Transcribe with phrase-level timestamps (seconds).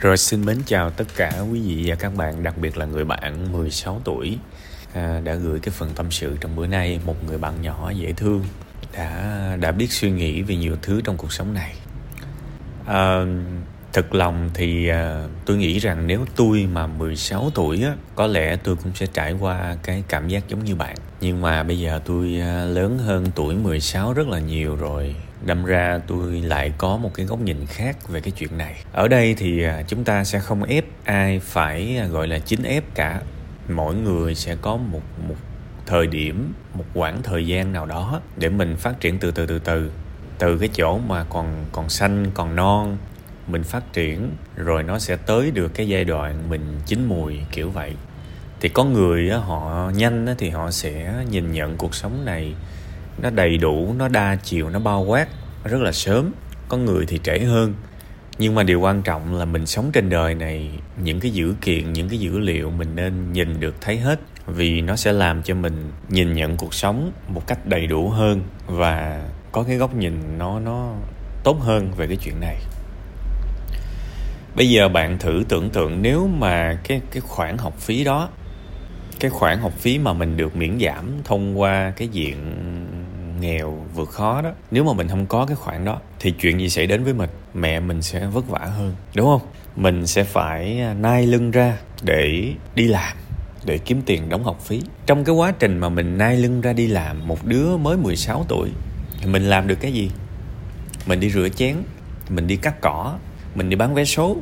[0.00, 3.04] Rồi xin mến chào tất cả quý vị và các bạn, đặc biệt là người
[3.04, 4.38] bạn 16 tuổi
[4.94, 8.12] à, đã gửi cái phần tâm sự trong bữa nay một người bạn nhỏ dễ
[8.12, 8.44] thương
[8.92, 11.74] đã đã biết suy nghĩ về nhiều thứ trong cuộc sống này.
[12.86, 13.24] À,
[13.92, 18.56] thực lòng thì à, tôi nghĩ rằng nếu tôi mà 16 tuổi á, có lẽ
[18.56, 20.96] tôi cũng sẽ trải qua cái cảm giác giống như bạn.
[21.20, 25.16] Nhưng mà bây giờ tôi à, lớn hơn tuổi 16 rất là nhiều rồi
[25.46, 28.74] đâm ra tôi lại có một cái góc nhìn khác về cái chuyện này.
[28.92, 32.62] Ở đây thì à, chúng ta sẽ không ép ai phải à, gọi là chính
[32.62, 33.20] ép cả.
[33.68, 35.36] Mỗi người sẽ có một một
[35.86, 39.58] thời điểm, một quãng thời gian nào đó để mình phát triển từ từ từ
[39.58, 39.90] từ.
[40.38, 42.96] Từ cái chỗ mà còn còn xanh, còn non,
[43.46, 47.70] mình phát triển, rồi nó sẽ tới được cái giai đoạn mình chín mùi, kiểu
[47.70, 47.92] vậy.
[48.60, 52.54] Thì có người họ nhanh thì họ sẽ nhìn nhận cuộc sống này
[53.22, 55.28] nó đầy đủ, nó đa chiều, nó bao quát,
[55.64, 56.32] rất là sớm.
[56.68, 57.74] Có người thì trễ hơn.
[58.38, 60.70] Nhưng mà điều quan trọng là mình sống trên đời này,
[61.02, 64.20] những cái dữ kiện, những cái dữ liệu mình nên nhìn được, thấy hết.
[64.46, 68.42] Vì nó sẽ làm cho mình nhìn nhận cuộc sống một cách đầy đủ hơn
[68.66, 70.94] và có cái góc nhìn nó nó
[71.44, 72.56] tốt hơn về cái chuyện này.
[74.56, 78.28] Bây giờ bạn thử tưởng tượng nếu mà cái cái khoản học phí đó,
[79.20, 82.36] cái khoản học phí mà mình được miễn giảm thông qua cái diện
[83.40, 84.50] nghèo vượt khó đó.
[84.70, 87.30] Nếu mà mình không có cái khoản đó, thì chuyện gì xảy đến với mình?
[87.54, 89.42] Mẹ mình sẽ vất vả hơn, đúng không?
[89.76, 93.16] Mình sẽ phải à, nai lưng ra để đi làm,
[93.64, 94.82] để kiếm tiền đóng học phí.
[95.06, 98.44] Trong cái quá trình mà mình nai lưng ra đi làm, một đứa mới 16
[98.48, 98.70] tuổi,
[99.20, 100.10] thì mình làm được cái gì?
[101.06, 101.76] Mình đi rửa chén,
[102.28, 103.18] mình đi cắt cỏ,
[103.54, 104.36] mình đi bán vé số,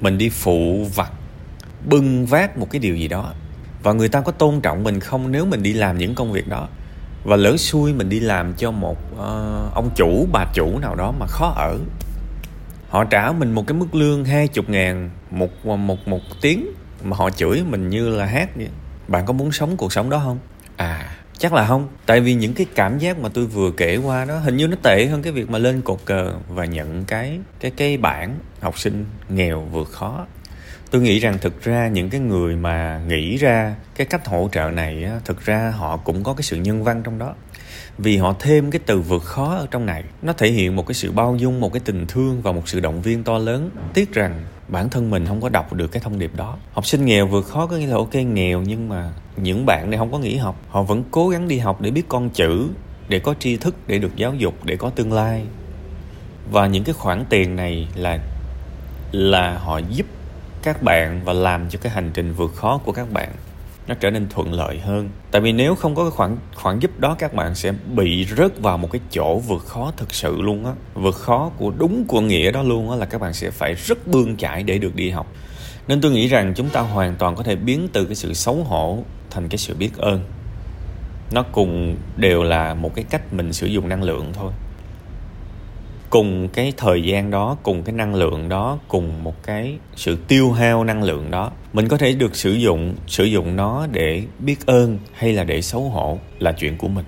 [0.00, 1.12] mình đi phụ vặt,
[1.86, 3.32] bưng vác một cái điều gì đó.
[3.82, 6.48] Và người ta có tôn trọng mình không nếu mình đi làm những công việc
[6.48, 6.68] đó?
[7.24, 11.12] Và lỡ xui mình đi làm cho một uh, ông chủ bà chủ nào đó
[11.18, 11.78] mà khó ở.
[12.88, 16.66] Họ trả mình một cái mức lương hai chục ngàn một ờ, một một tiếng
[17.02, 18.68] mà họ chửi mình như là hát vậy.
[19.08, 20.38] Bạn có muốn sống cuộc sống đó không?
[20.76, 21.88] À chắc là không.
[22.06, 24.76] Tại vì những cái cảm giác mà tôi vừa kể qua đó hình như nó
[24.82, 28.78] tệ hơn cái việc mà lên cột cờ và nhận cái cái cái bản học
[28.78, 30.26] sinh nghèo vượt khó
[30.94, 34.70] tôi nghĩ rằng thực ra những cái người mà nghĩ ra cái cách hỗ trợ
[34.70, 37.34] này á, thực ra họ cũng có cái sự nhân văn trong đó.
[37.98, 40.94] Vì họ thêm cái từ vượt khó ở trong này nó thể hiện một cái
[40.94, 43.70] sự bao dung một cái tình thương và một sự động viên to lớn.
[43.94, 46.58] Tiếc rằng bản thân mình không có đọc được cái thông điệp đó.
[46.72, 49.98] Học sinh nghèo vượt khó có nghĩa là ok nghèo nhưng mà những bạn này
[49.98, 50.60] không có nghỉ học.
[50.68, 52.68] Họ vẫn cố gắng đi học để biết con chữ
[53.08, 55.46] để có tri thức để được giáo dục để có tương lai.
[56.50, 58.18] Và những cái khoản tiền này là
[59.12, 60.06] là họ giúp
[60.64, 63.28] các bạn và làm cho cái hành trình vượt khó của các bạn
[63.86, 65.08] nó trở nên thuận lợi hơn.
[65.30, 68.60] Tại vì nếu không có cái khoản khoản giúp đó, các bạn sẽ bị rớt
[68.60, 70.72] vào một cái chỗ vượt khó thực sự luôn á.
[70.94, 74.06] Vượt khó của đúng của nghĩa đó luôn á, là các bạn sẽ phải rất
[74.06, 75.26] bươn chải để được đi học.
[75.88, 78.54] Nên tôi nghĩ rằng chúng ta hoàn toàn có thể biến từ cái sự xấu
[78.54, 78.98] hổ
[79.30, 80.24] thành cái sự biết ơn.
[81.32, 84.52] Nó cùng đều là một cái cách mình sử dụng năng lượng thôi
[86.14, 90.52] cùng cái thời gian đó, cùng cái năng lượng đó, cùng một cái sự tiêu
[90.52, 94.66] hao năng lượng đó, mình có thể được sử dụng sử dụng nó để biết
[94.66, 97.04] ơn hay là để xấu hổ là chuyện của mình.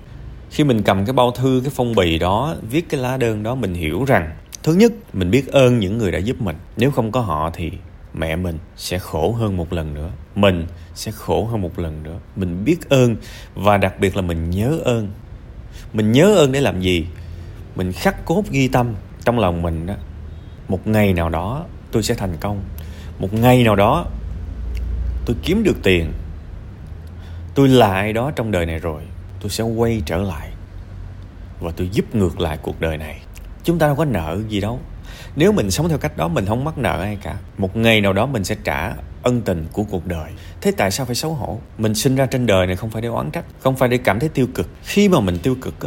[0.51, 3.55] Khi mình cầm cái bao thư, cái phong bì đó, viết cái lá đơn đó,
[3.55, 4.31] mình hiểu rằng,
[4.63, 6.55] thứ nhất, mình biết ơn những người đã giúp mình.
[6.77, 7.71] Nếu không có họ thì
[8.13, 10.65] mẹ mình sẽ khổ hơn một lần nữa, mình
[10.95, 12.19] sẽ khổ hơn một lần nữa.
[12.35, 13.15] Mình biết ơn
[13.55, 15.07] và đặc biệt là mình nhớ ơn.
[15.93, 17.05] Mình nhớ ơn để làm gì?
[17.77, 18.93] Mình khắc cốt ghi tâm
[19.25, 19.93] trong lòng mình đó.
[20.67, 22.61] Một ngày nào đó tôi sẽ thành công.
[23.19, 24.05] Một ngày nào đó
[25.25, 26.13] tôi kiếm được tiền.
[27.55, 29.01] Tôi là ai đó trong đời này rồi,
[29.41, 30.49] tôi sẽ quay trở lại
[31.59, 33.21] và tôi giúp ngược lại cuộc đời này.
[33.63, 34.79] Chúng ta đâu có nợ gì đâu.
[35.35, 37.37] Nếu mình sống theo cách đó, mình không mắc nợ ai cả.
[37.57, 38.93] Một ngày nào đó mình sẽ trả
[39.23, 40.31] ân tình của cuộc đời.
[40.61, 41.59] Thế tại sao phải xấu hổ?
[41.77, 44.19] Mình sinh ra trên đời này không phải để oán trách, không phải để cảm
[44.19, 44.69] thấy tiêu cực.
[44.83, 45.79] Khi mà mình tiêu cực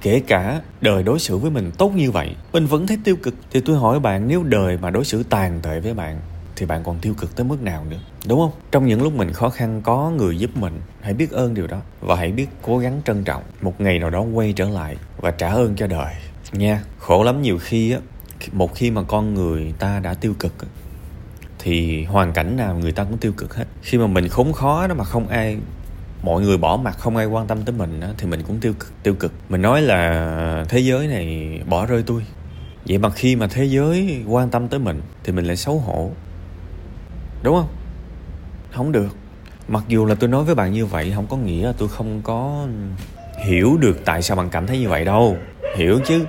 [0.00, 3.34] kể cả đời đối xử với mình tốt như vậy, mình vẫn thấy tiêu cực.
[3.50, 6.20] Thì tôi hỏi bạn, nếu đời mà đối xử tàn tệ với bạn,
[6.56, 8.00] thì bạn còn tiêu cực tới mức nào nữa?
[8.28, 8.52] Đúng không?
[8.70, 11.80] Trong những lúc mình khó khăn, có người giúp mình, hãy biết ơn điều đó.
[12.00, 13.42] Và hãy biết cố gắng trân trọng.
[13.62, 16.14] Một ngày nào đó quay trở lại và trả ơn cho đời.
[16.52, 17.98] Nha, khổ lắm nhiều khi á
[18.52, 20.52] một khi mà con người ta đã tiêu cực
[21.58, 23.64] thì hoàn cảnh nào người ta cũng tiêu cực hết.
[23.82, 25.58] Khi mà mình khốn khó đó mà không ai
[26.22, 29.02] mọi người bỏ mặt không ai quan tâm tới mình thì mình cũng tiêu cực
[29.02, 29.32] tiêu cực.
[29.48, 32.26] Mình nói là thế giới này bỏ rơi tôi.
[32.88, 36.10] Vậy mà khi mà thế giới quan tâm tới mình thì mình lại xấu hổ.
[37.42, 37.68] Đúng không?
[38.72, 39.16] Không được.
[39.68, 42.20] Mặc dù là tôi nói với bạn như vậy, không có nghĩa là tôi không
[42.22, 42.66] có
[43.44, 45.36] hiểu được tại sao bạn cảm thấy như vậy đâu.
[45.76, 46.24] Hiểu chứ.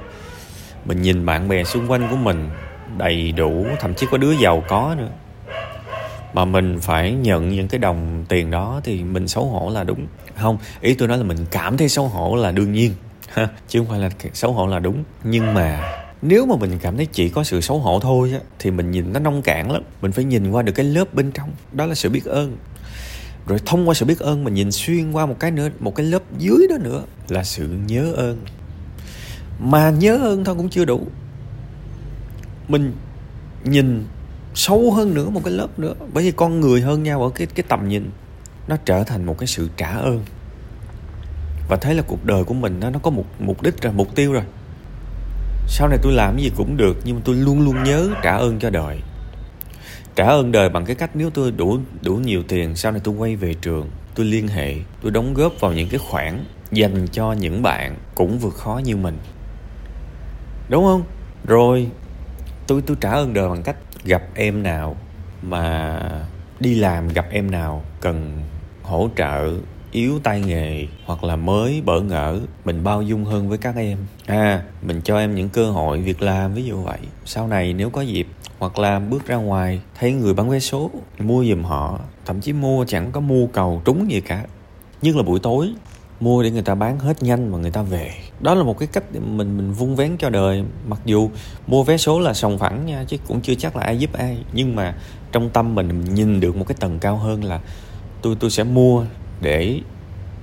[0.86, 2.50] Mình nhìn bạn bè xung quanh của mình
[2.98, 5.10] đầy đủ, thậm chí có đứa giàu có nữa
[6.34, 10.08] mà mình phải nhận những cái đồng tiền đó thì mình xấu hổ là đúng.
[10.36, 12.94] Không, ý tôi nói là mình cảm thấy xấu hổ là đương nhiên.
[13.32, 15.04] Ha, chứ không phải là xấu hổ là đúng.
[15.24, 18.72] Nhưng mà nếu mà mình cảm thấy chỉ có sự xấu hổ thôi á, thì
[18.72, 19.84] mình nhìn nó nông cạn lắm.
[20.02, 21.52] Mình phải nhìn qua được cái lớp bên trong.
[21.72, 22.58] Đó là sự biết ơn.
[23.48, 26.06] Rồi thông qua sự biết ơn mình nhìn xuyên qua một cái nữa, một cái
[26.06, 28.38] lớp dưới đó nữa là sự nhớ ơn.
[29.60, 31.08] Mà nhớ ơn thôi cũng chưa đủ.
[32.68, 32.94] Mình
[33.64, 34.04] nhìn
[34.54, 35.94] sâu hơn nữa, một cái lớp nữa.
[36.14, 38.12] Bởi vì con người hơn nhau ở cái cái tầm nhìn,
[38.68, 40.24] nó trở thành một cái sự trả ơn.
[41.70, 44.16] Và thấy là cuộc đời của mình nó nó có một mục đích rồi, mục
[44.16, 44.44] tiêu rồi.
[45.68, 48.38] Sau này tôi làm cái gì cũng được, nhưng mà tôi luôn luôn nhớ trả
[48.38, 49.00] ơn cho đời.
[50.16, 53.16] Trả ơn đời bằng cái cách nếu tôi đủ đủ nhiều tiền, sau này tôi
[53.16, 57.34] quay về trường, tôi liên hệ, tôi đóng góp vào những cái khoản dành cho
[57.34, 59.18] những bạn cũng vượt khó như mình.
[60.70, 61.04] Đúng không?
[61.48, 61.88] Rồi,
[62.68, 64.96] tôi tôi trả ơn đời bằng cách gặp em nào
[65.42, 66.00] mà
[66.60, 68.42] đi làm gặp em nào cần
[68.84, 69.54] hỗ trợ
[69.92, 73.98] yếu tay nghề hoặc là mới bỡ ngỡ, mình bao dung hơn với các em.
[74.26, 77.00] À mình cho em những cơ hội việc làm, ví dụ vậy.
[77.26, 78.28] Sau này nếu có dịp
[78.60, 82.54] hoặc là bước ra ngoài thấy người bán vé số, mua giùm họ, thậm chí
[82.54, 84.46] mua chẳng có mua cầu trúng gì cả.
[85.02, 85.74] Nhưng là buổi tối
[86.22, 88.12] mua để người ta bán hết nhanh mà người ta về.
[88.40, 90.64] Đó là một cái cách để mình mình vung vén cho đời.
[90.88, 91.30] Mặc dù
[91.68, 94.38] mua vé số là sòng phẳng nha chứ cũng chưa chắc là ai giúp ai.
[94.54, 94.96] Nhưng mà
[95.32, 97.60] trong tâm mình, mình nhìn được một cái tầng cao hơn là
[98.22, 99.06] tôi tôi sẽ mua
[99.42, 99.80] để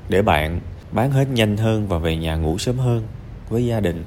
[0.08, 0.60] để bạn
[0.92, 3.02] bán hết nhanh hơn và về nhà ngủ sớm hơn
[3.48, 4.04] với gia đình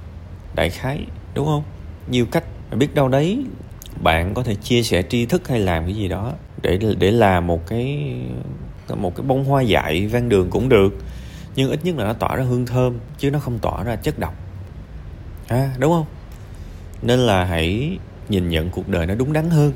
[0.56, 1.64] đại khái đúng không?
[2.10, 2.44] Nhiều cách.
[2.76, 3.46] Biết đâu đấy
[4.04, 7.48] bạn có thể chia sẻ tri thức hay làm cái gì đó để để làm
[7.48, 8.14] một cái
[8.96, 10.94] một cái bông hoa dại ven đường cũng được
[11.56, 14.20] nhưng ít nhất là nó tỏa ra hương thơm chứ nó không tỏa ra chất
[14.20, 14.34] độc.
[15.48, 16.06] À, đúng không?
[17.02, 17.98] Nên là hãy
[18.30, 19.74] nhìn nhận cuộc đời nó đúng đắn hơn.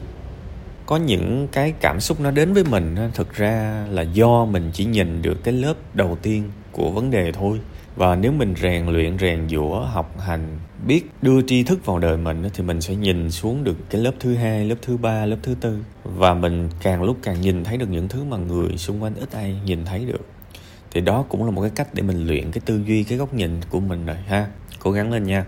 [0.85, 4.85] Có những cái cảm xúc nó đến với mình thực ra là do mình chỉ
[4.85, 7.59] nhìn được cái lớp đầu tiên của vấn đề thôi.
[7.95, 12.17] Và nếu mình rèn luyện rèn giũa học hành biết đưa tri thức vào đời
[12.17, 15.37] mình thì mình sẽ nhìn xuống được cái lớp thứ hai lớp thứ ba lớp
[15.43, 15.77] thứ tư.
[16.03, 19.31] Và mình càng lúc càng nhìn thấy được những thứ mà người xung quanh ít
[19.31, 20.34] ai nhìn thấy được
[20.95, 23.33] thì đó cũng là một cái cách để mình luyện cái tư duy, cái góc
[23.33, 24.47] nhìn của mình rồi ha.
[24.79, 25.43] Cố gắng lên nha.